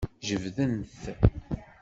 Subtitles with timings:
[0.27, 1.01] Jebden-t.